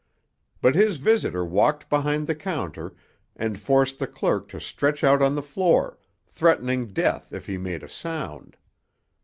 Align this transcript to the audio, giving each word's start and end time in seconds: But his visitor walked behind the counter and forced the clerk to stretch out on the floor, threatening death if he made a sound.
But 0.61 0.73
his 0.73 0.97
visitor 0.97 1.45
walked 1.45 1.87
behind 1.87 2.25
the 2.25 2.33
counter 2.33 2.95
and 3.35 3.59
forced 3.59 3.99
the 3.99 4.07
clerk 4.07 4.47
to 4.47 4.59
stretch 4.59 5.03
out 5.03 5.21
on 5.21 5.35
the 5.35 5.43
floor, 5.43 5.99
threatening 6.25 6.87
death 6.87 7.31
if 7.31 7.45
he 7.45 7.59
made 7.59 7.83
a 7.83 7.87
sound. 7.87 8.57